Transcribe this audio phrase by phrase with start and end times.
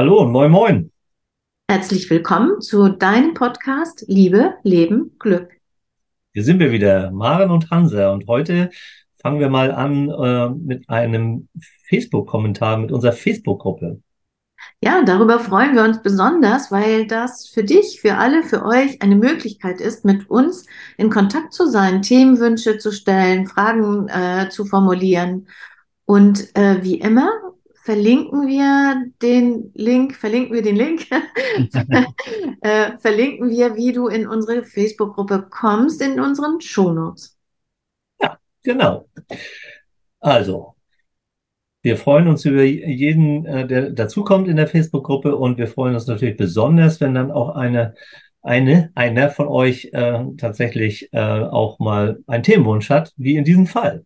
[0.00, 0.90] Hallo und moin moin.
[1.70, 5.50] Herzlich willkommen zu deinem Podcast Liebe, Leben, Glück.
[6.32, 8.10] Hier sind wir wieder, Maren und Hansa.
[8.10, 8.70] Und heute
[9.20, 11.48] fangen wir mal an äh, mit einem
[11.90, 14.00] Facebook-Kommentar mit unserer Facebook-Gruppe.
[14.82, 19.16] Ja, darüber freuen wir uns besonders, weil das für dich, für alle, für euch eine
[19.16, 20.64] Möglichkeit ist, mit uns
[20.96, 25.46] in Kontakt zu sein, Themenwünsche zu stellen, Fragen äh, zu formulieren.
[26.06, 27.28] Und äh, wie immer
[27.82, 31.06] verlinken wir den Link, verlinken wir den Link,
[32.60, 37.38] äh, verlinken wir, wie du in unsere Facebook-Gruppe kommst, in unseren Shownotes.
[38.20, 39.08] Ja, genau.
[40.20, 40.74] Also,
[41.82, 46.06] wir freuen uns über jeden, äh, der dazukommt in der Facebook-Gruppe und wir freuen uns
[46.06, 47.94] natürlich besonders, wenn dann auch eine,
[48.42, 53.66] eine, einer von euch äh, tatsächlich äh, auch mal einen Themenwunsch hat, wie in diesem
[53.66, 54.04] Fall.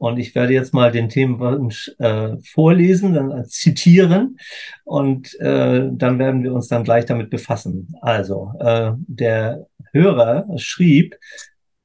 [0.00, 4.38] Und ich werde jetzt mal den Themenwunsch äh, vorlesen, dann äh, zitieren
[4.84, 7.94] und äh, dann werden wir uns dann gleich damit befassen.
[8.00, 11.16] Also, äh, der Hörer schrieb,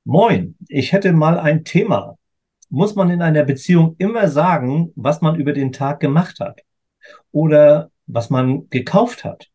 [0.05, 2.17] Moin, ich hätte mal ein Thema.
[2.69, 6.61] Muss man in einer Beziehung immer sagen, was man über den Tag gemacht hat
[7.33, 9.49] oder was man gekauft hat?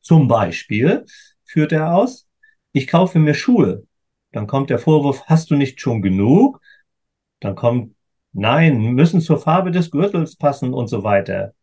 [0.00, 1.04] Zum Beispiel
[1.44, 2.26] führt er aus,
[2.72, 3.84] ich kaufe mir Schuhe.
[4.32, 6.59] Dann kommt der Vorwurf, hast du nicht schon genug?
[7.40, 7.94] Dann kommt,
[8.32, 11.54] nein, müssen zur Farbe des Gürtels passen und so weiter.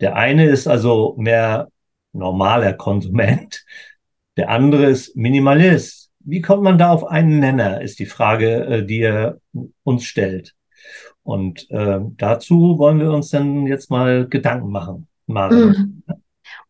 [0.00, 1.68] Der eine ist also mehr
[2.12, 3.64] normaler Konsument.
[4.36, 6.10] Der andere ist Minimalist.
[6.20, 9.38] Wie kommt man da auf einen Nenner, ist die Frage, äh, die er
[9.82, 10.54] uns stellt.
[11.22, 15.08] Und äh, dazu wollen wir uns dann jetzt mal Gedanken machen.
[15.26, 16.02] Mhm.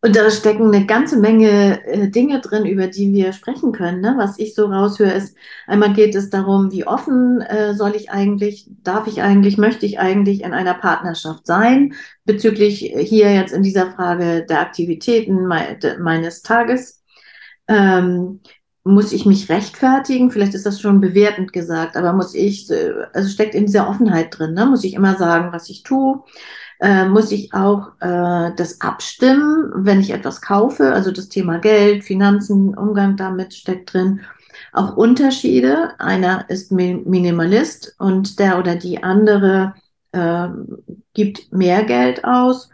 [0.05, 4.01] Und da stecken eine ganze Menge äh, Dinge drin, über die wir sprechen können.
[4.01, 4.15] Ne?
[4.17, 5.33] Was ich so raushöre, ist,
[5.65, 9.99] einmal geht es darum, wie offen äh, soll ich eigentlich, darf ich eigentlich, möchte ich
[9.99, 11.93] eigentlich in einer Partnerschaft sein,
[12.25, 17.01] bezüglich hier jetzt in dieser Frage der Aktivitäten me de, meines Tages.
[17.69, 18.41] Ähm,
[18.83, 20.31] muss ich mich rechtfertigen?
[20.31, 24.37] Vielleicht ist das schon bewertend gesagt, aber muss ich, äh, also steckt in dieser Offenheit
[24.37, 24.65] drin, ne?
[24.65, 26.21] muss ich immer sagen, was ich tue?
[26.83, 30.91] Äh, muss ich auch äh, das abstimmen, wenn ich etwas kaufe.
[30.91, 34.19] Also das Thema Geld, Finanzen, Umgang damit steckt drin.
[34.73, 35.97] Auch Unterschiede.
[35.99, 39.75] Einer ist Minimalist und der oder die andere
[40.11, 40.49] äh,
[41.13, 42.69] gibt mehr Geld aus.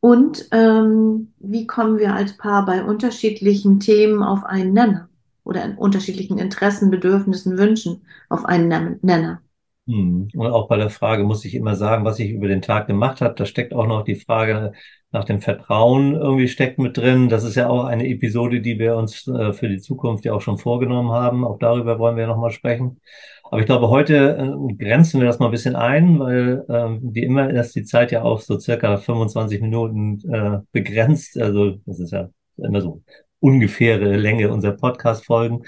[0.00, 5.10] Und ähm, wie kommen wir als Paar bei unterschiedlichen Themen auf einen Nenner
[5.44, 8.00] oder in unterschiedlichen Interessen, Bedürfnissen, Wünschen
[8.30, 9.42] auf einen Nenner?
[9.90, 10.28] Hm.
[10.34, 13.20] Und auch bei der Frage muss ich immer sagen, was ich über den Tag gemacht
[13.20, 13.34] habe.
[13.34, 14.72] Da steckt auch noch die Frage
[15.10, 17.28] nach dem Vertrauen irgendwie steckt mit drin.
[17.28, 20.40] Das ist ja auch eine Episode, die wir uns äh, für die Zukunft ja auch
[20.42, 21.44] schon vorgenommen haben.
[21.44, 23.00] Auch darüber wollen wir nochmal sprechen.
[23.42, 27.24] Aber ich glaube, heute äh, grenzen wir das mal ein bisschen ein, weil äh, wie
[27.24, 31.36] immer ist die Zeit ja auf so circa 25 Minuten äh, begrenzt.
[31.36, 33.02] Also das ist ja immer so
[33.40, 35.64] ungefähre Länge unserer Podcast-Folgen.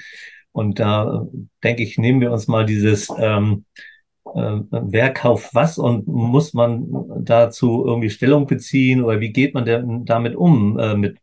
[0.52, 1.26] Und da
[1.64, 3.91] denke ich, nehmen wir uns mal dieses ähm, äh,
[4.34, 6.86] wer kauft was und muss man
[7.24, 11.18] dazu irgendwie Stellung beziehen oder wie geht man denn damit um äh, mit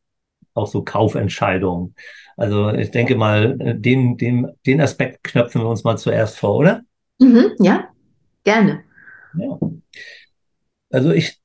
[0.53, 1.95] auch so Kaufentscheidungen?
[2.37, 6.55] Also ich denke mal, äh, den, den, den Aspekt knöpfen wir uns mal zuerst vor,
[6.55, 6.81] oder?
[7.19, 7.89] Mhm, ja,
[8.43, 8.83] gerne.
[9.37, 9.59] Ja.
[10.91, 11.38] Also ich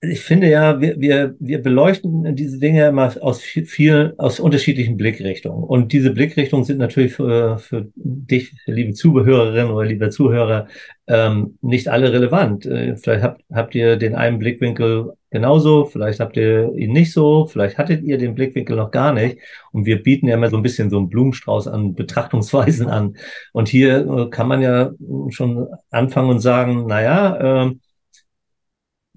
[0.00, 5.64] ich finde ja, wir, wir, wir beleuchten diese Dinge immer aus vielen, aus unterschiedlichen Blickrichtungen.
[5.64, 10.68] Und diese Blickrichtungen sind natürlich für, für dich, liebe Zuhörerin oder lieber Zuhörer,
[11.08, 12.64] ähm, nicht alle relevant.
[12.64, 17.46] Äh, vielleicht habt, habt ihr den einen Blickwinkel genauso, vielleicht habt ihr ihn nicht so,
[17.46, 19.38] vielleicht hattet ihr den Blickwinkel noch gar nicht.
[19.72, 23.16] Und wir bieten ja immer so ein bisschen so einen Blumenstrauß an Betrachtungsweisen an.
[23.52, 24.92] Und hier äh, kann man ja
[25.30, 27.74] schon anfangen und sagen, naja, äh,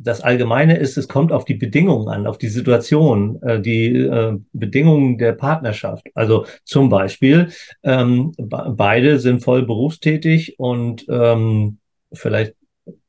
[0.04, 4.38] das Allgemeine ist, es kommt auf die Bedingungen an, auf die Situation, äh, die äh,
[4.54, 6.08] Bedingungen der Partnerschaft.
[6.14, 7.50] Also zum Beispiel,
[7.84, 11.78] ähm, beide sind voll berufstätig und ähm,
[12.14, 12.56] vielleicht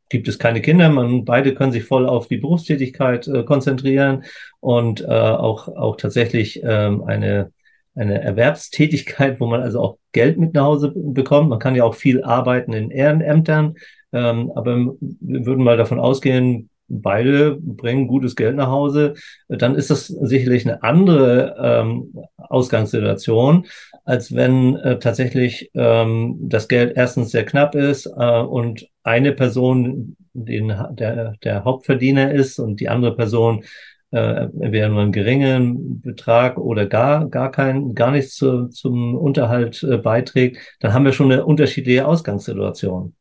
[0.09, 4.25] gibt es keine Kinder, man beide können sich voll auf die Berufstätigkeit äh, konzentrieren
[4.61, 7.51] und äh, auch auch tatsächlich ähm, eine
[7.95, 11.51] eine Erwerbstätigkeit, wo man also auch Geld mit nach Hause bekommt.
[11.51, 13.75] Man kann ja auch viel arbeiten in Ehrenämtern,
[14.13, 19.15] ähm, aber wir würden mal davon ausgehen, beide bringen gutes Geld nach Hause,
[19.49, 23.67] dann ist das sicherlich eine andere ähm, Ausgangssituation,
[24.05, 30.17] als wenn äh, tatsächlich ähm, das Geld erstens sehr knapp ist äh, und eine Person
[30.35, 33.65] den, der, der Hauptverdiener ist und die andere Person
[34.11, 39.83] äh, entweder nur einen geringen Betrag oder gar, gar kein, gar nichts zu, zum Unterhalt
[39.83, 43.15] äh, beiträgt, dann haben wir schon eine unterschiedliche Ausgangssituation.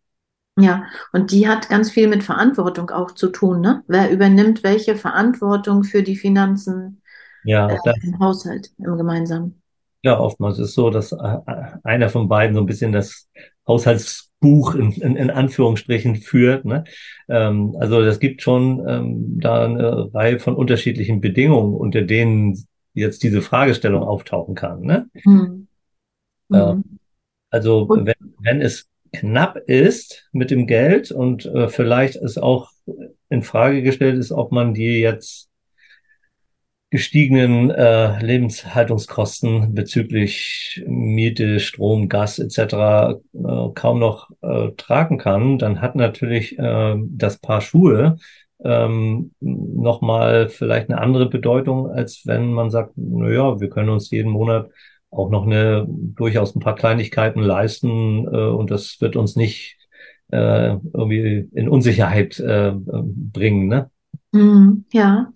[0.57, 3.83] Ja, und die hat ganz viel mit Verantwortung auch zu tun, ne?
[3.87, 7.01] Wer übernimmt welche Verantwortung für die Finanzen?
[7.43, 9.61] Ja, äh, das, im Haushalt, im gemeinsamen.
[10.03, 11.37] ja, oftmals ist es so, dass äh,
[11.83, 13.29] einer von beiden so ein bisschen das
[13.67, 16.65] Haushaltsbuch in, in, in Anführungsstrichen führt.
[16.65, 16.83] Ne?
[17.29, 23.23] Ähm, also das gibt schon ähm, da eine Reihe von unterschiedlichen Bedingungen, unter denen jetzt
[23.23, 24.81] diese Fragestellung auftauchen kann.
[24.81, 25.07] Ne?
[25.25, 25.67] Mhm.
[26.51, 26.99] Äh, Mhm.
[27.51, 32.71] also Und, wenn, wenn es knapp ist mit dem Geld und äh, vielleicht ist auch
[33.29, 35.49] in Frage gestellt ist, ob man die jetzt
[36.91, 42.57] gestiegenen äh, Lebenshaltungskosten bezüglich Miete, Strom, Gas etc.
[43.33, 48.17] Äh, kaum noch äh, tragen kann, dann hat natürlich äh, das Paar Schuhe
[48.63, 54.11] ähm, nochmal vielleicht eine andere Bedeutung, als wenn man sagt, na ja, wir können uns
[54.11, 54.69] jeden Monat
[55.11, 59.77] auch noch eine durchaus ein paar Kleinigkeiten leisten äh, und das wird uns nicht
[60.31, 63.91] äh, irgendwie in Unsicherheit äh, bringen, ne?
[64.31, 65.31] mhm, ja.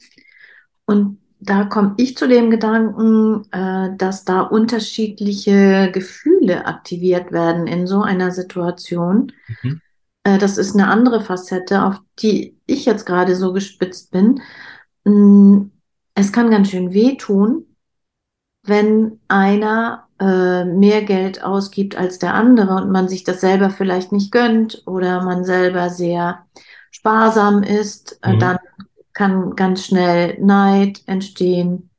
[0.86, 7.88] Und da komme ich zu dem Gedanken, äh, dass da unterschiedliche Gefühle aktiviert werden in
[7.88, 9.32] so einer Situation.
[9.62, 9.82] Mhm.
[10.24, 14.42] Äh, das ist eine andere Facette, auf die ich jetzt gerade so gespitzt bin.
[15.06, 15.72] Mm,
[16.16, 17.66] Es kann ganz schön wehtun,
[18.68, 24.12] wenn einer äh, mehr Geld ausgibt als der andere und man sich das selber vielleicht
[24.12, 26.46] nicht gönnt oder man selber sehr
[26.92, 28.40] sparsam ist, äh, Mhm.
[28.40, 28.58] dann
[29.14, 31.90] kann ganz schnell Neid entstehen,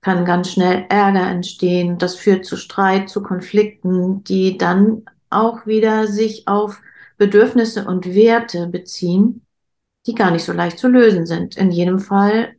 [0.00, 1.98] kann ganz schnell Ärger entstehen.
[1.98, 6.80] Das führt zu Streit, zu Konflikten, die dann auch wieder sich auf
[7.18, 9.46] Bedürfnisse und Werte beziehen,
[10.06, 11.56] die gar nicht so leicht zu lösen sind.
[11.58, 12.56] In jedem Fall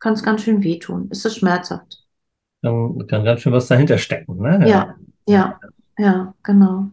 [0.00, 1.08] kann es ganz schön wehtun.
[1.12, 2.05] Es ist schmerzhaft.
[2.66, 4.68] Dann kann ganz schön was dahinter stecken, ne?
[4.68, 4.96] Ja.
[5.28, 5.58] Ja,
[5.98, 6.90] ja, genau.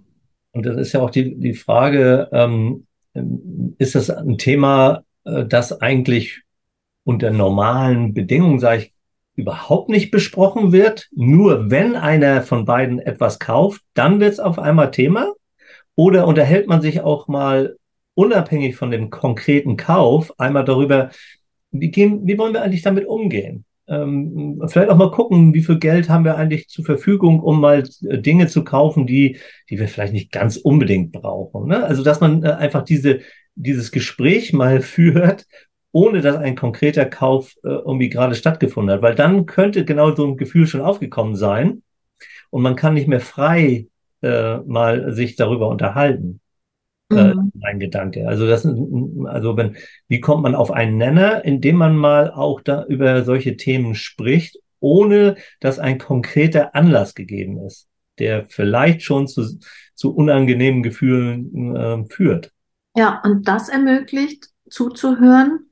[0.51, 2.85] Und das ist ja auch die, die Frage, ähm,
[3.77, 6.41] ist das ein Thema, äh, das eigentlich
[7.03, 8.93] unter normalen Bedingungen, sage ich,
[9.35, 11.09] überhaupt nicht besprochen wird?
[11.11, 15.33] Nur wenn einer von beiden etwas kauft, dann wird es auf einmal Thema?
[15.95, 17.77] Oder unterhält man sich auch mal
[18.13, 21.09] unabhängig von dem konkreten Kauf einmal darüber,
[21.71, 23.65] wie gehen, wie wollen wir eigentlich damit umgehen?
[23.87, 27.83] Ähm, vielleicht auch mal gucken, wie viel Geld haben wir eigentlich zur Verfügung, um mal
[28.07, 29.37] äh, Dinge zu kaufen, die,
[29.69, 31.67] die wir vielleicht nicht ganz unbedingt brauchen.
[31.67, 31.83] Ne?
[31.83, 33.19] Also, dass man äh, einfach diese,
[33.55, 35.45] dieses Gespräch mal führt,
[35.91, 40.25] ohne dass ein konkreter Kauf äh, irgendwie gerade stattgefunden hat, weil dann könnte genau so
[40.25, 41.83] ein Gefühl schon aufgekommen sein
[42.49, 43.87] und man kann nicht mehr frei
[44.21, 46.39] äh, mal sich darüber unterhalten
[47.11, 47.51] äh, Mhm.
[47.53, 48.27] mein Gedanke.
[48.27, 49.75] Also das, also wenn,
[50.07, 54.57] wie kommt man auf einen Nenner, indem man mal auch da über solche Themen spricht,
[54.79, 57.87] ohne dass ein konkreter Anlass gegeben ist,
[58.19, 59.59] der vielleicht schon zu,
[59.95, 62.51] zu unangenehmen Gefühlen äh, führt.
[62.95, 65.67] Ja, und das ermöglicht, zuzuhören,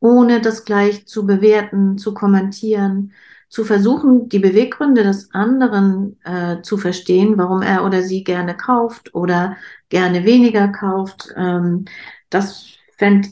[0.00, 3.12] ohne das gleich zu bewerten, zu kommentieren,
[3.54, 9.14] zu versuchen, die Beweggründe des anderen äh, zu verstehen, warum er oder sie gerne kauft
[9.14, 9.56] oder
[9.90, 11.32] gerne weniger kauft.
[11.36, 11.84] Ähm,
[12.30, 12.66] das
[12.98, 13.28] fände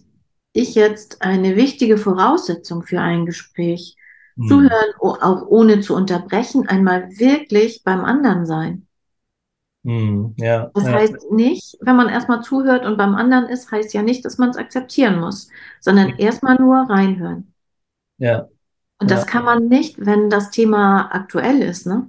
[0.52, 3.96] ich jetzt eine wichtige Voraussetzung für ein Gespräch.
[4.36, 4.46] Hm.
[4.46, 8.86] Zuhören, auch ohne zu unterbrechen, einmal wirklich beim anderen sein.
[9.84, 10.36] Hm.
[10.38, 14.02] Ja, Das ja, heißt nicht, wenn man erstmal zuhört und beim anderen ist, heißt ja
[14.02, 15.48] nicht, dass man es akzeptieren muss,
[15.80, 17.52] sondern erstmal nur reinhören.
[18.18, 18.48] ja,
[19.02, 22.08] Und das ja, kann man nicht, wenn das Thema aktuell ist, ne?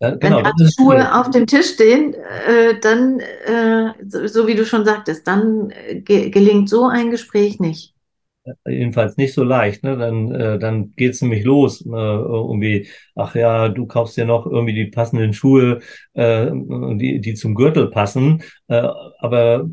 [0.00, 1.08] ja, Wenn genau, das ist schwierig.
[1.08, 5.70] Schuhe auf dem Tisch stehen, äh, dann, äh, so, so wie du schon sagtest, dann
[5.70, 7.94] äh, ge gelingt so ein Gespräch nicht.
[8.66, 9.96] Jedenfalls nicht so leicht, ne?
[9.98, 11.82] Dann, äh, dann geht's nämlich los.
[11.84, 15.80] Äh, irgendwie, ach ja, du kaufst dir noch irgendwie die passenden Schuhe,
[16.14, 18.42] äh, die, die zum Gürtel passen.
[18.68, 19.68] Aber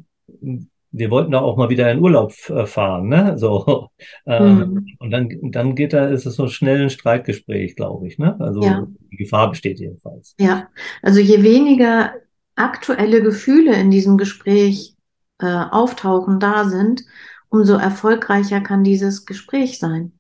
[0.92, 3.38] wir wollten doch auch mal wieder in Urlaub äh, fahren, ne?
[3.38, 3.90] So.
[4.26, 4.98] Ähm, Hm.
[5.00, 8.40] und dann, dann geht da, ist es so schnell ein Streitgespräch, glaube ich, ne?
[8.60, 10.36] Ja, Also die Gefahr besteht jedenfalls.
[10.38, 10.70] ja.
[11.02, 12.14] Also je weniger
[12.56, 14.96] aktuelle Gefühle in diesem Gespräch
[15.40, 17.04] äh, auftauchen, da sind,
[17.50, 20.14] umso erfolgreicher kann dieses Gespräch sein.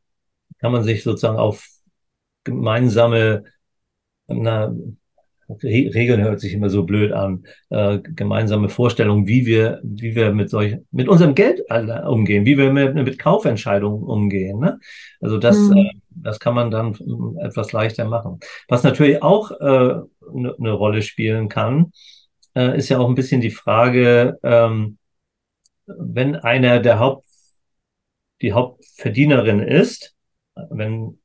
[0.59, 1.67] Kann man sich sozusagen auf
[2.43, 3.45] gemeinsame,
[4.27, 4.73] na,
[5.49, 10.33] Re Regeln hört sich immer so blöd an, äh, gemeinsame Vorstellungen, wie wir, wie wir
[10.33, 14.59] mit solch, mit unserem Geld umgehen, wie wir mit, mit Kaufentscheidungen umgehen.
[14.59, 14.79] Ne?
[15.21, 15.77] Also das, Hm.
[15.77, 16.95] äh, das kann man dann
[17.39, 18.39] etwas leichter machen.
[18.67, 21.91] Was natürlich auch äh, eine ne Rolle spielen kann,
[22.55, 24.97] äh, ist ja auch ein bisschen die Frage, ähm,
[25.85, 27.25] wenn einer der Haupt,
[28.41, 30.13] die Hauptverdienerin ist,
[30.69, 31.19] wenn,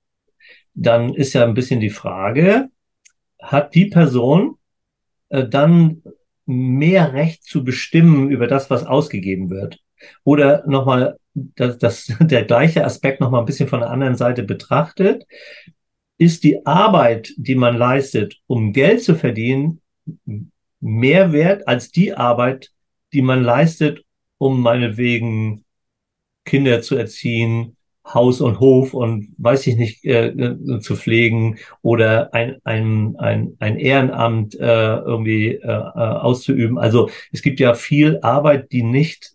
[0.75, 2.69] dann ist ja ein bisschen die Frage,
[3.43, 4.57] hat die Person
[5.29, 6.03] äh, dann
[6.47, 9.81] mehr Recht zu bestimmen über das, was ausgegeben wird.
[10.25, 15.25] Oder nochmal, dass, dass der gleiche Aspekt nochmal ein bisschen von der anderen Seite betrachtet,
[16.19, 19.81] ist die Arbeit, die man leistet, um Geld zu verdienen,
[20.81, 22.71] mehr wert als die Arbeit,
[23.13, 24.05] die man leistet,
[24.39, 25.65] um meinetwegen
[26.45, 32.35] Kinder zu erziehen, Haus und Hof und weiß ich nicht äh, äh, zu pflegen oder
[32.35, 36.79] ein, ein, ein, ein Ehrenamt äh, irgendwie äh, äh auszuüben.
[36.79, 39.33] Also es gibt ja viel Arbeit, die nicht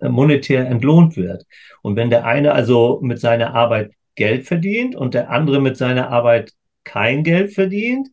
[0.00, 1.46] monetär entlohnt wird.
[1.80, 6.10] Und wenn der eine also mit seiner Arbeit Geld verdient und der andere mit seiner
[6.10, 6.52] Arbeit
[6.84, 8.08] kein Geld verdient,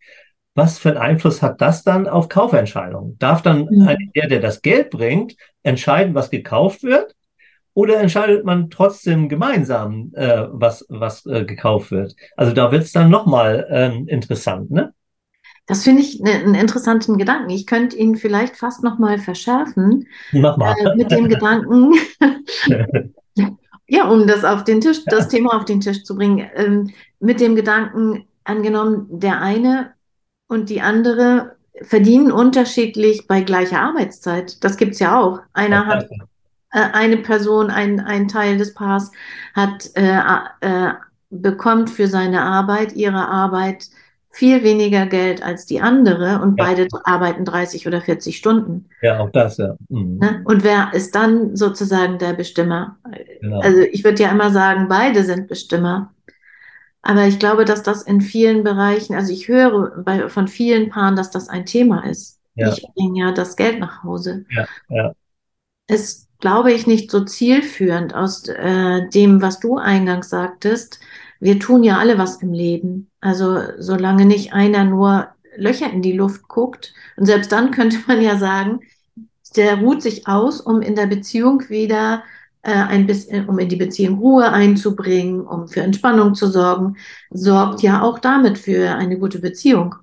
[0.54, 3.18] was für einen Einfluss hat das dann auf Kaufentscheidungen?
[3.20, 4.12] Darf dann mhm.
[4.16, 7.16] der, der das Geld bringt, entscheiden, was gekauft wird?
[7.76, 12.16] Oder entscheidet man trotzdem gemeinsam, äh, was, was äh, gekauft wird?
[12.38, 14.94] Also da wird es dann nochmal ähm, interessant, ne?
[15.68, 17.50] Das finde ich ne, einen interessanten Gedanken.
[17.50, 20.08] Ich könnte ihn vielleicht fast nochmal verschärfen.
[20.32, 20.74] Mach mal.
[20.80, 21.94] Äh, mit dem Gedanken,
[23.88, 27.42] ja, um das auf den Tisch, das Thema auf den Tisch zu bringen, ähm, mit
[27.42, 29.94] dem Gedanken, angenommen, der eine
[30.48, 34.64] und die andere verdienen unterschiedlich bei gleicher Arbeitszeit.
[34.64, 35.42] Das gibt es ja auch.
[35.52, 36.08] Einer hat
[36.80, 39.12] eine Person, ein, ein Teil des Paars
[39.54, 40.20] hat, äh,
[40.62, 40.94] äh,
[41.30, 43.88] bekommt für seine Arbeit, ihre Arbeit
[44.36, 46.66] viel weniger Geld als die andere und ja.
[46.66, 48.90] beide arbeiten 30 oder 40 Stunden.
[49.02, 49.78] Ja, auch das, ja.
[49.88, 50.18] Mhm.
[50.18, 50.42] Ne?
[50.44, 52.98] Und wer ist dann sozusagen der Bestimmer?
[53.40, 53.62] Genau.
[53.62, 56.12] Also ich würde ja immer sagen, beide sind Bestimmer.
[57.02, 61.16] Aber ich glaube, dass das in vielen Bereichen, also ich höre bei, von vielen Paaren,
[61.16, 62.42] dass das ein Thema ist.
[62.56, 62.74] Ja.
[62.74, 64.46] Ich bringe ja das Geld nach Hause.
[64.50, 65.14] Ja, ja.
[65.88, 71.00] Es glaube ich, nicht so zielführend aus äh, dem, was du eingangs sagtest.
[71.40, 73.10] Wir tun ja alle was im Leben.
[73.22, 76.94] Also solange nicht einer nur Löcher in die Luft guckt.
[77.18, 78.82] Und selbst dann könnte man ja sagen,
[79.56, 82.24] der ruht sich aus, um in der Beziehung wieder
[82.62, 86.98] äh, ein bisschen, um in die Beziehung Ruhe einzubringen, um für Entspannung zu sorgen,
[87.32, 89.96] sorgt ja auch damit für eine gute Beziehung.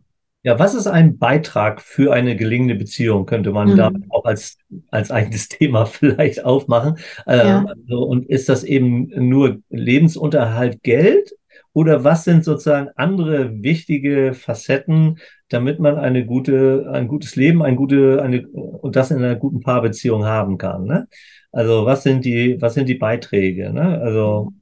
[0.45, 3.27] Ja, was ist ein Beitrag für eine gelingende Beziehung?
[3.27, 3.77] Könnte man mhm.
[3.77, 4.59] da auch als,
[4.91, 6.99] als eigenes Thema vielleicht aufmachen.
[7.27, 7.61] Ja.
[7.61, 11.33] Ähm, also, und ist das eben nur Lebensunterhalt, Geld?
[11.75, 15.19] Oder was sind sozusagen andere wichtige Facetten,
[15.49, 19.61] damit man eine gute, ein gutes Leben, ein gute, eine, und das in einer guten
[19.61, 20.85] Paarbeziehung haben kann?
[20.85, 21.09] Ne?
[21.53, 23.73] Also was sind die, was sind die Beiträge?
[23.73, 24.01] Ne?
[24.01, 24.53] Also,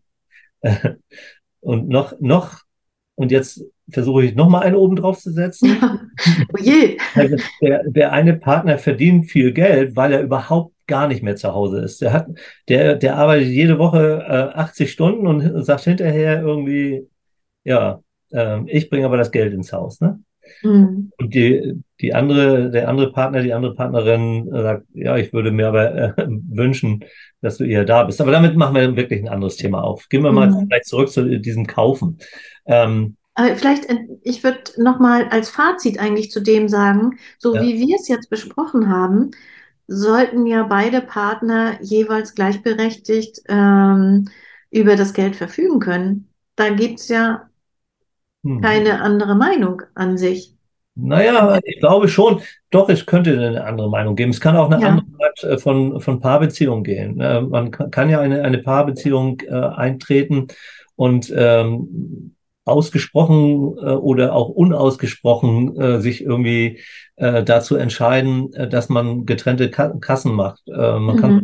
[0.62, 0.70] mhm.
[1.60, 2.60] und noch, noch,
[3.16, 5.76] und jetzt versuche ich nochmal einen oben drauf zu setzen.
[6.52, 6.99] oh je.
[7.14, 11.54] Also der, der eine Partner verdient viel Geld, weil er überhaupt gar nicht mehr zu
[11.54, 12.00] Hause ist.
[12.00, 12.26] Der, hat,
[12.68, 17.06] der, der arbeitet jede Woche äh, 80 Stunden und sagt hinterher irgendwie,
[17.64, 18.00] ja,
[18.32, 20.00] äh, ich bringe aber das Geld ins Haus.
[20.00, 20.20] Ne?
[20.62, 21.12] Mhm.
[21.18, 25.68] Und die, die andere, der andere Partner, die andere Partnerin sagt, ja, ich würde mir
[25.68, 26.12] aber äh,
[26.50, 27.04] wünschen,
[27.40, 28.20] dass du eher da bist.
[28.20, 30.09] Aber damit machen wir wirklich ein anderes Thema auf.
[30.09, 30.66] Gehen wir mal mhm.
[30.66, 32.18] vielleicht zurück zu diesem Kaufen.
[32.66, 37.62] Ähm, aber vielleicht, äh, ich würde nochmal als Fazit eigentlich zu dem sagen, so ja.
[37.62, 39.30] wie wir es jetzt besprochen haben,
[39.87, 44.28] sollten ja beide Partner jeweils gleichberechtigt ähm,
[44.70, 46.28] über das Geld verfügen können.
[46.54, 47.49] Da gibt es ja
[48.44, 48.61] hm.
[48.61, 50.54] keine andere Meinung an sich.
[50.94, 54.32] Naja, ich glaube schon, doch, es könnte eine andere Meinung geben.
[54.32, 54.88] Es kann auch eine ja.
[54.88, 57.18] andere Art äh, von, von Paarbeziehung gehen.
[57.20, 60.49] Äh, man kann ja eine, eine Paarbeziehung äh, eintreten
[60.94, 66.81] und ähm, ausgesprochen äh, oder auch unausgesprochen äh, sich irgendwie
[67.17, 70.62] äh, dazu entscheiden, äh, dass man getrennte Ka Kassen macht.
[70.69, 71.21] Äh, man mhm.
[71.21, 71.43] kann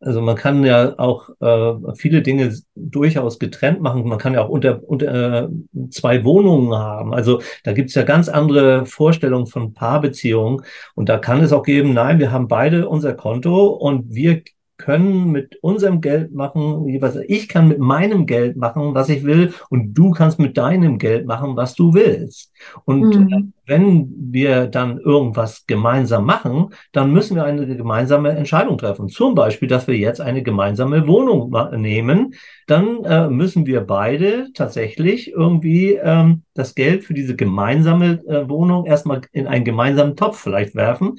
[0.00, 4.06] also man kann ja auch äh, viele Dinge durchaus getrennt machen.
[4.06, 5.48] Man kann ja auch unter, unter äh,
[5.90, 7.14] zwei Wohnungen haben.
[7.14, 10.62] Also da gibt's ja ganz andere Vorstellungen von Paarbeziehungen.
[10.94, 14.42] Und da kann es auch geben, nein, wir haben beide unser Konto und wir
[14.78, 16.88] können mit unserem Geld machen,
[17.28, 21.26] ich kann mit meinem Geld machen, was ich will, und du kannst mit deinem Geld
[21.26, 22.52] machen, was du willst.
[22.84, 23.52] Und mhm.
[23.66, 29.08] wenn wir dann irgendwas gemeinsam machen, dann müssen wir eine gemeinsame Entscheidung treffen.
[29.08, 32.34] Zum Beispiel, dass wir jetzt eine gemeinsame Wohnung nehmen,
[32.66, 38.86] dann äh, müssen wir beide tatsächlich irgendwie ähm, das Geld für diese gemeinsame äh, Wohnung
[38.86, 41.18] erstmal in einen gemeinsamen Topf vielleicht werfen.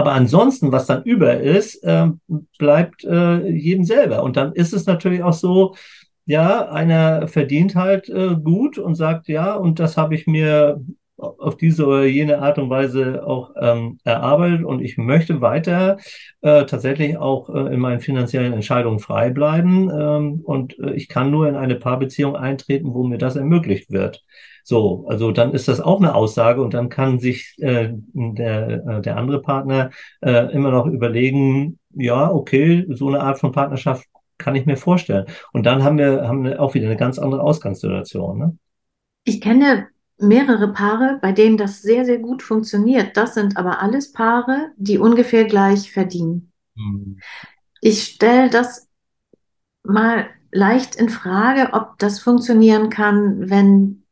[0.00, 2.06] Aber ansonsten, was dann über ist, äh,
[2.56, 4.22] bleibt äh, jedem selber.
[4.22, 5.74] Und dann ist es natürlich auch so,
[6.24, 10.82] ja, einer verdient halt äh, gut und sagt, ja, und das habe ich mir
[11.20, 15.98] auf diese oder jene Art und Weise auch ähm, erarbeitet und ich möchte weiter
[16.40, 21.30] äh, tatsächlich auch äh, in meinen finanziellen Entscheidungen frei bleiben ähm, und äh, ich kann
[21.30, 24.24] nur in eine Paarbeziehung eintreten, wo mir das ermöglicht wird.
[24.64, 29.00] So, also dann ist das auch eine Aussage und dann kann sich äh, der, äh,
[29.00, 34.06] der andere Partner äh, immer noch überlegen, ja, okay, so eine Art von Partnerschaft
[34.38, 35.26] kann ich mir vorstellen.
[35.52, 38.38] Und dann haben wir, haben wir auch wieder eine ganz andere Ausgangssituation.
[38.38, 38.58] Ne?
[39.24, 39.88] Ich kenne
[40.22, 43.16] mehrere Paare, bei denen das sehr, sehr gut funktioniert.
[43.16, 46.52] Das sind aber alles Paare, die ungefähr gleich verdienen.
[46.76, 47.18] Hm.
[47.80, 48.88] Ich stelle das
[49.82, 54.04] mal leicht in Frage, ob das funktionieren kann, wenn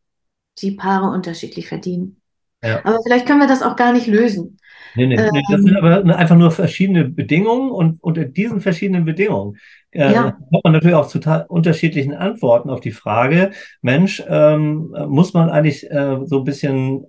[0.59, 2.21] die Paare unterschiedlich verdienen.
[2.63, 2.85] Ja.
[2.85, 4.58] Aber vielleicht können wir das auch gar nicht lösen.
[4.95, 9.59] Nee, nee, ähm, das sind aber einfach nur verschiedene Bedingungen und unter diesen verschiedenen Bedingungen
[9.91, 10.33] äh, ja.
[10.33, 13.51] kommt man natürlich auch zu unterschiedlichen Antworten auf die Frage,
[13.83, 17.07] Mensch, ähm, muss man eigentlich äh, so ein bisschen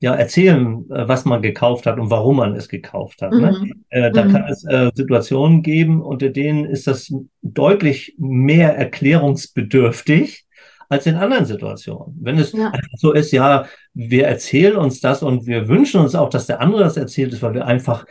[0.00, 3.32] ja, erzählen, äh, was man gekauft hat und warum man es gekauft hat.
[3.32, 3.56] Ne?
[3.58, 3.84] Mhm.
[3.88, 4.32] Äh, da mhm.
[4.32, 7.12] kann es äh, Situationen geben, unter denen ist das
[7.42, 10.45] deutlich mehr erklärungsbedürftig
[10.88, 12.16] als in anderen Situationen.
[12.20, 12.72] Wenn es ja.
[12.96, 16.84] so ist, ja, wir erzählen uns das und wir wünschen uns auch, dass der andere
[16.84, 18.04] das erzählt ist, weil wir einfach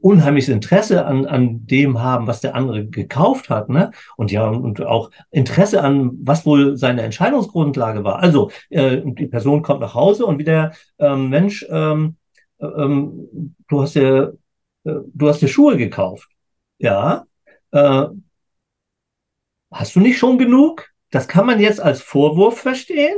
[0.00, 3.90] unheimliches Interesse an, an dem haben, was der andere gekauft hat, ne?
[4.16, 8.20] Und ja, und auch Interesse an, was wohl seine Entscheidungsgrundlage war.
[8.20, 12.16] Also, äh, die Person kommt nach Hause und wieder, ähm, Mensch, ähm,
[12.58, 14.36] äh, ähm, du hast dir,
[14.84, 16.28] äh, du hast dir Schuhe gekauft.
[16.78, 17.26] Ja.
[17.72, 18.06] Äh,
[19.70, 20.90] hast du nicht schon genug?
[21.10, 23.16] Das kann man jetzt als Vorwurf verstehen.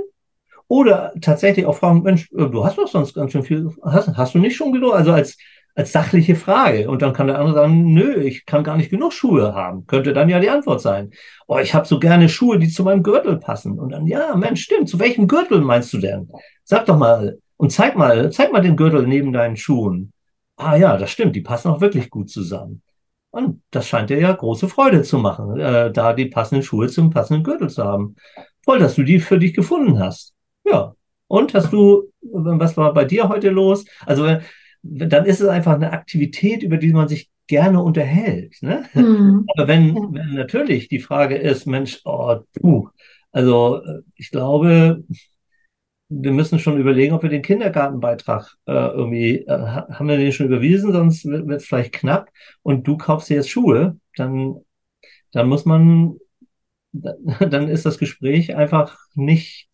[0.69, 4.35] Oder tatsächlich auch fragen, Mensch, äh, du hast doch sonst ganz schön viel, hast, hast
[4.35, 4.95] du nicht schon genug?
[4.95, 5.39] Also als,
[5.75, 6.91] als sachliche Frage.
[6.91, 9.87] Und dann kann der andere sagen, nö, ich kann gar nicht genug Schuhe haben.
[9.87, 11.11] Könnte dann ja die Antwort sein.
[11.47, 13.79] Oh, ich habe so gerne Schuhe, die zu meinem Gürtel passen.
[13.79, 14.91] Und dann, ja, Mensch, stimmt.
[14.91, 16.31] Zu welchem Gürtel meinst du denn?
[16.65, 20.13] Sag doch mal und zeig mal, zeig mal den Gürtel neben deinen Schuhen.
[20.57, 22.83] Ah ja, das stimmt, die passen auch wirklich gut zusammen.
[23.31, 27.11] Und das scheint dir ja große Freude zu machen, äh, da die passenden Schuhe zum
[27.11, 28.17] passenden Gürtel zu haben.
[28.65, 30.35] Toll, dass du die für dich gefunden hast.
[30.65, 30.95] Ja.
[31.27, 33.85] Und hast du, was war bei dir heute los?
[34.07, 34.41] Also, äh,
[34.83, 38.57] dann ist es einfach eine Aktivität, über die man sich gerne unterhält.
[38.63, 38.85] Ne?
[38.95, 39.47] Mhm.
[39.57, 40.03] Aber wenn, ja.
[40.11, 42.89] wenn natürlich die Frage ist, Mensch, oh, puh,
[43.33, 45.05] also äh, ich glaube,
[46.09, 50.47] wir müssen schon überlegen, ob wir den Kindergartenbeitrag äh, irgendwie, äh, haben wir den schon
[50.47, 52.31] überwiesen, sonst wird es vielleicht knapp
[52.63, 54.57] und du kaufst dir jetzt Schuhe, dann,
[55.33, 56.19] dann muss man,
[56.93, 59.69] dann ist das Gespräch einfach nicht,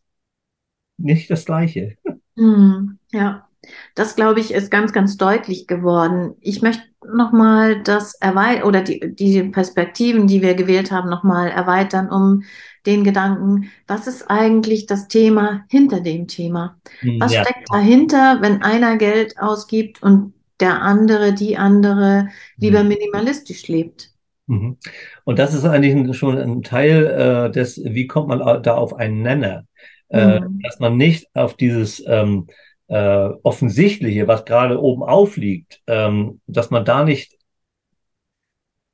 [0.96, 1.96] nicht das gleiche.
[2.36, 3.48] Hm, ja,
[3.94, 6.34] das glaube ich ist ganz, ganz deutlich geworden.
[6.40, 12.10] Ich möchte nochmal das erweitern oder die, die Perspektiven, die wir gewählt haben, nochmal erweitern,
[12.10, 12.42] um
[12.86, 16.78] den Gedanken, was ist eigentlich das Thema hinter dem Thema?
[17.00, 17.42] Hm, was ja.
[17.42, 22.88] steckt dahinter, wenn einer Geld ausgibt und der andere, die andere lieber hm.
[22.88, 24.10] minimalistisch lebt?
[24.46, 24.76] Mhm.
[25.24, 29.22] Und das ist eigentlich schon ein Teil äh, des, wie kommt man da auf einen
[29.22, 29.64] Nenner?
[30.10, 30.60] Äh, mhm.
[30.62, 32.48] Dass man nicht auf dieses ähm,
[32.94, 37.32] äh, Offensichtliche, was gerade oben aufliegt, ähm, dass man da nicht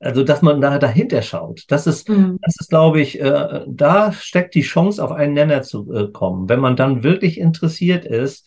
[0.02, 1.64] also, dass man da dahinter schaut.
[1.68, 2.38] Das ist, mhm.
[2.40, 6.48] das ist, glaube ich, äh, da steckt die Chance, auf einen Nenner zu äh, kommen.
[6.48, 8.46] Wenn man dann wirklich interessiert ist,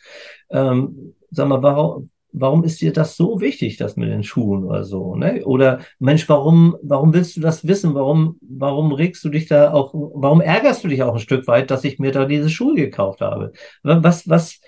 [0.49, 4.83] ähm, sag mal, warum, warum ist dir das so wichtig, das mit den Schuhen oder
[4.83, 5.45] so, ne?
[5.45, 7.93] Oder Mensch, warum, warum willst du das wissen?
[7.93, 11.69] Warum, warum regst du dich da auch, warum ärgerst du dich auch ein Stück weit,
[11.69, 13.51] dass ich mir da diese Schuhe gekauft habe?
[13.83, 14.59] Was, was,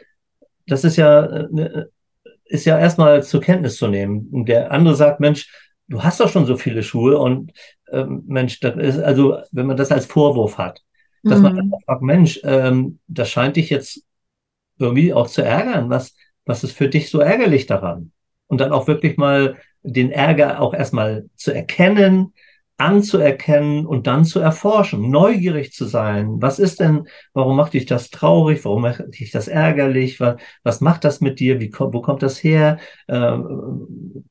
[0.68, 1.90] das ist ja, äh, ne,
[2.46, 4.30] ist ja erstmal zur Kenntnis zu nehmen.
[4.32, 5.52] Und der andere sagt, Mensch,
[5.88, 7.52] du hast doch schon so viele Schuhe und
[7.92, 10.82] ähm, Mensch, das ist, also wenn man das als Vorwurf hat,
[11.24, 11.44] dass mhm.
[11.44, 14.04] man fragt, Mensch, ähm, das scheint dich jetzt
[14.78, 15.90] irgendwie auch zu ärgern.
[15.90, 18.12] Was, was ist für dich so ärgerlich daran?
[18.48, 22.34] Und dann auch wirklich mal den Ärger auch erstmal zu erkennen,
[22.78, 26.42] anzuerkennen und dann zu erforschen, neugierig zu sein.
[26.42, 28.66] Was ist denn, warum macht dich das traurig?
[28.66, 30.20] Warum macht dich das ärgerlich?
[30.20, 31.62] Was, was macht das mit dir?
[31.62, 32.78] Wie, wo kommt das her?
[33.08, 34.26] Ähm,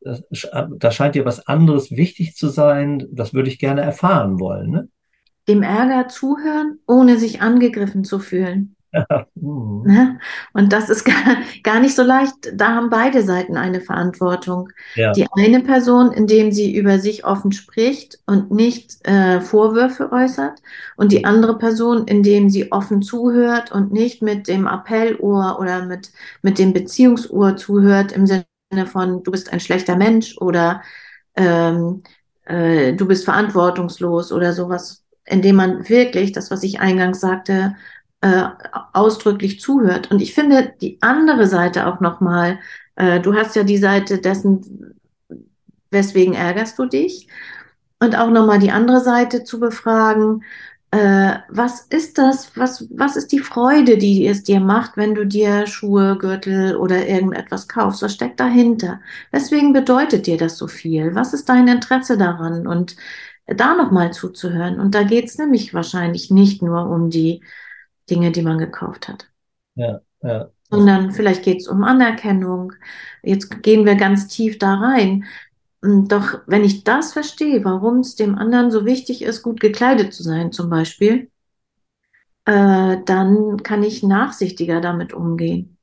[0.79, 3.07] da scheint dir was anderes wichtig zu sein.
[3.11, 4.71] Das würde ich gerne erfahren wollen.
[4.71, 4.89] Ne?
[5.49, 8.74] Dem Ärger zuhören, ohne sich angegriffen zu fühlen.
[9.35, 10.21] Mhm.
[10.53, 12.35] Und das ist gar, gar nicht so leicht.
[12.55, 14.71] Da haben beide Seiten eine Verantwortung.
[14.95, 15.13] Ja.
[15.13, 20.61] Die eine Person, indem sie über sich offen spricht und nicht äh, Vorwürfe äußert.
[20.97, 26.11] Und die andere Person, indem sie offen zuhört und nicht mit dem Appellohr oder mit,
[26.43, 28.47] mit dem Beziehungsohr zuhört im Sinne
[28.87, 30.83] von, du bist ein schlechter Mensch oder
[31.37, 32.03] ähm,
[32.45, 37.77] äh, du bist verantwortungslos oder sowas indem man wirklich das, was ich eingangs sagte,
[38.25, 38.49] äh,
[38.95, 40.11] ausdrücklich zuhört.
[40.11, 42.59] Und ich finde die andere Seite auch nochmal,
[42.97, 44.95] äh, du hast ja die Seite dessen,
[45.91, 47.29] weswegen ärgerst du dich?
[48.01, 50.43] Und auch nochmal die andere Seite zu befragen,
[50.91, 55.27] äh, was ist das, was, was ist die Freude, die es dir macht, wenn du
[55.27, 58.01] dir Schuhe, Gürtel oder irgendetwas kaufst?
[58.03, 59.01] Was steckt dahinter?
[59.33, 61.15] Weswegen bedeutet dir das so viel?
[61.15, 62.67] Was ist dein Interesse daran?
[62.67, 62.97] Und
[63.47, 64.81] da nochmal zuzuhören.
[64.81, 67.43] Und da geht es nämlich wahrscheinlich nicht nur um die
[68.11, 69.29] Dinge, die man gekauft hat.
[69.75, 70.51] Ja, ja.
[70.71, 72.73] Sondern vielleicht geht es um Anerkennung.
[73.23, 75.25] Jetzt gehen wir ganz tief da rein.
[75.85, 80.13] Hm, doch wenn ich das verstehe, warum es dem anderen so wichtig ist, gut gekleidet
[80.13, 81.31] zu sein zum Beispiel,
[82.47, 85.75] äh, dann kann ich nachsichtiger damit umgehen.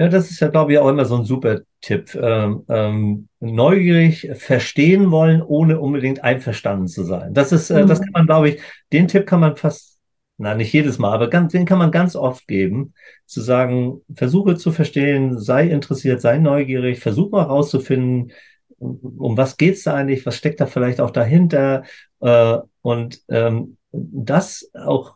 [0.00, 2.14] Ja, das ist ja, glaube ich, auch immer so ein super Tipp.
[2.14, 7.34] Ähm, ähm, neugierig verstehen wollen, ohne unbedingt einverstanden zu sein.
[7.34, 7.88] Das ist, äh, mhm.
[7.88, 9.97] das kann man, glaube ich, den Tipp kann man fast,
[10.38, 12.94] na, nicht jedes Mal, aber ganz, den kann man ganz oft geben,
[13.26, 18.32] zu sagen, versuche zu verstehen, sei interessiert, sei neugierig, versuch mal rauszufinden,
[18.78, 21.82] um was geht's da eigentlich, was steckt da vielleicht auch dahinter
[22.20, 25.14] äh, und ähm, das auch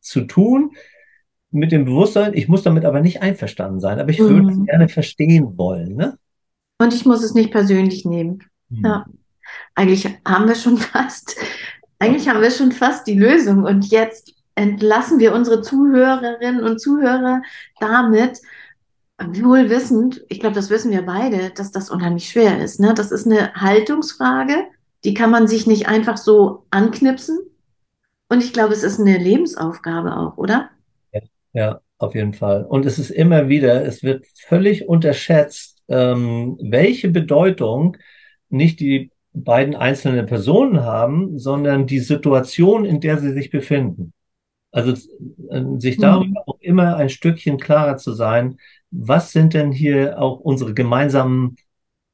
[0.00, 0.70] zu tun
[1.50, 4.66] mit dem Bewusstsein, ich muss damit aber nicht einverstanden sein, aber ich würde es mhm.
[4.66, 5.96] gerne verstehen wollen.
[5.96, 6.16] Ne?
[6.78, 8.44] Und ich muss es nicht persönlich nehmen.
[8.68, 8.84] Mhm.
[8.84, 9.06] Ja.
[9.74, 11.36] Eigentlich haben wir schon fast,
[11.98, 13.64] eigentlich haben wir schon fast die Lösung.
[13.64, 17.42] Und jetzt entlassen wir unsere Zuhörerinnen und Zuhörer
[17.80, 18.40] damit,
[19.18, 22.78] wohl wissend, ich glaube, das wissen wir beide, dass das unheimlich schwer ist.
[22.78, 22.92] Ne?
[22.94, 24.66] Das ist eine Haltungsfrage,
[25.04, 27.38] die kann man sich nicht einfach so anknipsen.
[28.28, 30.68] Und ich glaube, es ist eine Lebensaufgabe auch, oder?
[31.12, 31.20] Ja,
[31.52, 32.64] ja auf jeden Fall.
[32.64, 37.96] Und es ist immer wieder, es wird völlig unterschätzt, ähm, welche Bedeutung
[38.50, 44.12] nicht die beiden einzelnen Personen haben, sondern die Situation, in der sie sich befinden.
[44.72, 44.92] Also
[45.50, 46.38] äh, sich darüber mhm.
[46.46, 48.58] auch immer ein Stückchen klarer zu sein,
[48.90, 51.56] was sind denn hier auch unsere gemeinsamen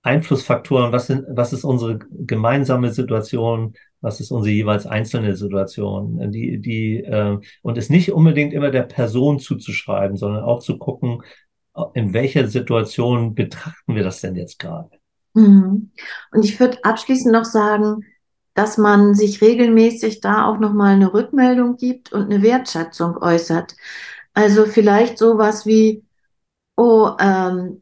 [0.02, 0.92] Einflussfaktoren?
[0.92, 3.74] Was, sind, was ist unsere gemeinsame Situation?
[4.00, 6.30] Was ist unsere jeweils einzelne Situation?
[6.30, 11.22] Die, die, äh, und es nicht unbedingt immer der Person zuzuschreiben, sondern auch zu gucken,
[11.92, 14.90] in welcher Situation betrachten wir das denn jetzt gerade?
[15.34, 15.90] Mhm.
[16.32, 18.04] Und ich würde abschließend noch sagen,
[18.56, 23.76] dass man sich regelmäßig da auch nochmal eine Rückmeldung gibt und eine Wertschätzung äußert.
[24.34, 26.02] Also vielleicht sowas wie,
[26.76, 27.80] Oh, ähm,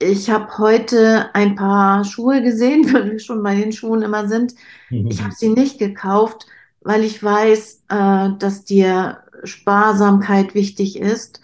[0.00, 4.54] ich habe heute ein paar Schuhe gesehen, weil wir schon bei den Schuhen immer sind.
[4.90, 6.46] Ich habe sie nicht gekauft,
[6.80, 11.40] weil ich weiß, äh, dass dir Sparsamkeit wichtig ist.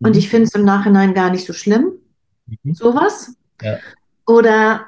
[0.00, 0.18] Und mhm.
[0.18, 1.92] ich finde es im Nachhinein gar nicht so schlimm.
[2.46, 2.74] Mhm.
[2.74, 3.34] Sowas.
[3.62, 3.78] Ja.
[4.26, 4.86] Oder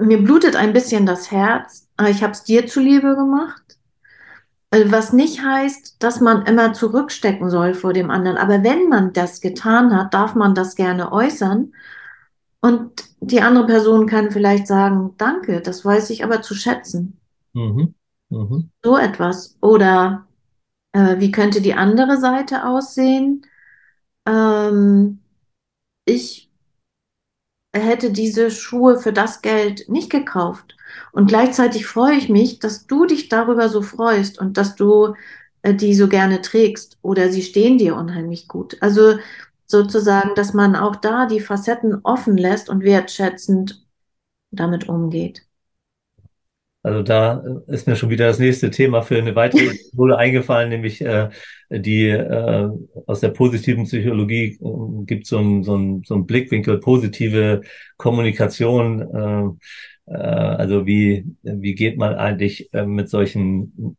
[0.00, 3.62] mir blutet ein bisschen das Herz, aber ich habe es dir zuliebe gemacht.
[4.70, 8.36] Also was nicht heißt, dass man immer zurückstecken soll vor dem anderen.
[8.36, 11.72] Aber wenn man das getan hat, darf man das gerne äußern.
[12.60, 17.18] Und die andere Person kann vielleicht sagen, danke, das weiß ich aber zu schätzen.
[17.52, 17.94] Mhm.
[18.28, 18.70] Mhm.
[18.84, 19.56] So etwas.
[19.60, 20.26] Oder
[20.92, 23.46] äh, wie könnte die andere Seite aussehen?
[24.26, 25.18] Ähm,
[26.04, 26.49] ich
[27.72, 30.76] hätte diese Schuhe für das Geld nicht gekauft.
[31.12, 35.14] Und gleichzeitig freue ich mich, dass du dich darüber so freust und dass du
[35.62, 38.76] äh, die so gerne trägst oder sie stehen dir unheimlich gut.
[38.80, 39.18] Also
[39.66, 43.84] sozusagen, dass man auch da die Facetten offen lässt und wertschätzend
[44.52, 45.46] damit umgeht.
[46.82, 51.02] Also da ist mir schon wieder das nächste Thema für eine weitere Episode eingefallen, nämlich
[51.02, 51.28] äh,
[51.70, 52.68] die äh,
[53.06, 57.60] aus der positiven Psychologie äh, gibt so ein, so ein, so ein Blickwinkel positive
[57.98, 59.58] Kommunikation.
[60.08, 63.96] Äh, äh, also wie wie geht man eigentlich äh, mit solchen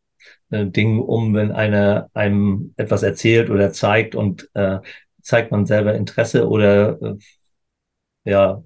[0.50, 4.80] äh, Dingen um, wenn einer einem etwas erzählt oder zeigt und äh,
[5.22, 7.16] zeigt man selber Interesse oder äh,
[8.24, 8.62] ja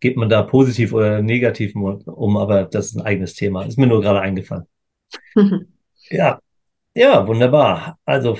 [0.00, 3.64] geht man da positiv oder negativ um, aber das ist ein eigenes Thema.
[3.64, 4.66] Ist mir nur gerade eingefallen.
[6.10, 6.40] ja,
[6.94, 7.98] ja, wunderbar.
[8.04, 8.38] Also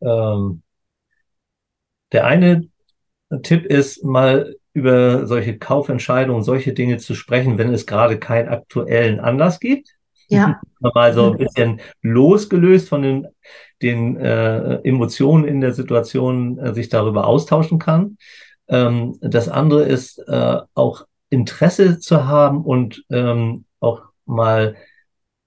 [0.00, 0.62] ähm,
[2.12, 2.68] der eine
[3.42, 9.20] Tipp ist mal über solche Kaufentscheidungen, solche Dinge zu sprechen, wenn es gerade keinen aktuellen
[9.20, 9.88] Anlass gibt.
[10.28, 10.60] Ja.
[10.80, 13.26] mal so ein bisschen losgelöst von den,
[13.82, 18.18] den äh, Emotionen in der Situation äh, sich darüber austauschen kann.
[18.68, 24.76] Ähm, das andere ist äh, auch Interesse zu haben und ähm, auch mal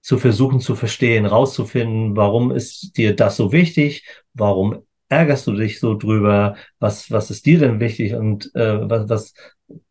[0.00, 4.04] zu versuchen zu verstehen, rauszufinden, warum ist dir das so wichtig,
[4.34, 9.08] warum ärgerst du dich so drüber, was, was ist dir denn wichtig und äh, was,
[9.08, 9.34] was,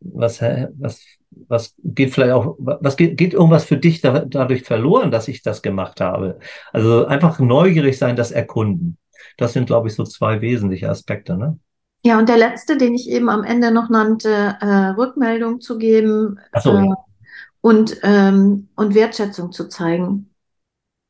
[0.00, 0.42] was,
[0.78, 1.04] was,
[1.48, 5.42] was geht vielleicht auch, was geht, geht irgendwas für dich da, dadurch verloren, dass ich
[5.42, 6.38] das gemacht habe?
[6.72, 8.98] Also einfach neugierig sein, das erkunden.
[9.38, 11.58] Das sind, glaube ich, so zwei wesentliche Aspekte, ne?
[12.04, 16.40] Ja, und der letzte, den ich eben am Ende noch nannte, äh, Rückmeldung zu geben
[16.60, 16.88] so, äh,
[17.60, 20.28] und, ähm, und Wertschätzung zu zeigen.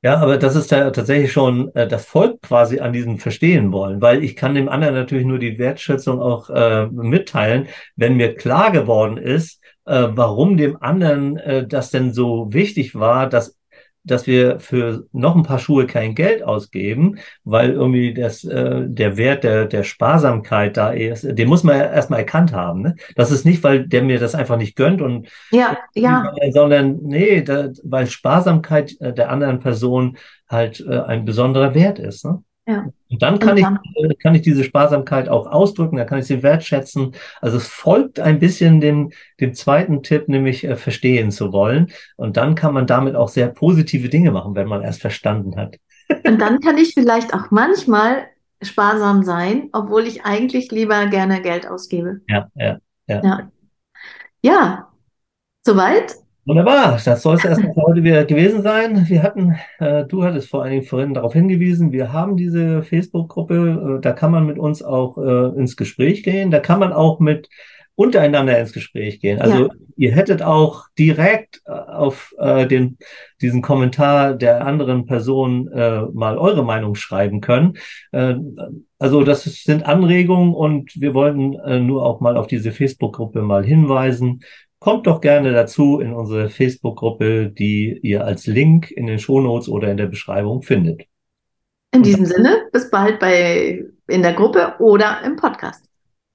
[0.05, 4.03] Ja, aber das ist ja tatsächlich schon äh, das Volk quasi an diesem Verstehen wollen,
[4.03, 8.73] weil ich kann dem anderen natürlich nur die Wertschätzung auch äh, mitteilen, wenn mir klar
[8.73, 13.57] geworden ist, äh, warum dem anderen äh, das denn so wichtig war, dass
[14.05, 19.17] dass wir für noch ein paar Schuhe kein Geld ausgeben, weil irgendwie das, äh, der
[19.17, 22.83] Wert der, der Sparsamkeit da ist, den muss man ja erstmal erkannt haben.
[22.83, 22.97] Ne?
[23.17, 27.43] Das ist nicht, weil der mir das einfach nicht gönnt und Ja, ja, sondern nee,
[27.43, 30.17] da, weil Sparsamkeit äh, der anderen Person
[30.49, 32.25] halt äh, ein besonderer Wert ist.
[32.25, 32.43] Ne?
[32.67, 32.87] Ja.
[33.11, 33.59] Und dann kann
[33.95, 37.15] Und ich, kann ich diese Sparsamkeit auch ausdrücken, dann kann ich sie wertschätzen.
[37.41, 41.93] Also es folgt ein bisschen dem, dem zweiten Tipp, nämlich äh, verstehen zu wollen.
[42.17, 45.77] Und dann kann man damit auch sehr positive Dinge machen, wenn man erst verstanden hat.
[46.25, 48.27] und dann kann ich vielleicht auch manchmal
[48.63, 52.21] sparsam sein, obwohl ich eigentlich lieber gerne Geld ausgebe.
[52.29, 53.21] Ja, ja, ja.
[53.25, 53.51] Ja,
[54.41, 54.89] ja,
[55.65, 56.22] soweit?
[56.45, 59.09] Wunderbar, das soll es erstmal für heute wieder gewesen sein.
[59.09, 63.99] Wir hatten, äh, du hattest vor allen Dingen vorhin darauf hingewiesen, wir haben diese Facebook-Gruppe,
[63.99, 67.21] äh, da kann man mit uns auch äh, ins Gespräch gehen, da kann man auch
[67.21, 67.49] mit
[67.95, 69.41] untereinander ins Gespräch gehen.
[69.41, 72.99] Also Ja, ihr hättet auch direkt äh, auf äh, den,
[73.41, 77.75] diesen Kommentar der anderen Person äh, mal eure Meinung schreiben können.
[78.11, 78.35] Äh,
[78.99, 83.65] also das sind Anregungen und wir wollten äh, nur auch mal auf diese Facebook-Gruppe mal
[83.65, 84.41] hinweisen.
[84.83, 89.89] Kommt doch gerne dazu in unsere Facebook-Gruppe, die ihr als Link in den Shownotes oder
[89.89, 91.05] in der Beschreibung findet.
[91.95, 95.85] in diesem Sinne, bis bald bei in der Gruppe oder im Podcast.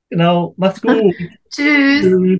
[0.09, 1.13] genau, macht's gut.
[1.49, 2.03] Tschüss.
[2.03, 2.39] Tschüss.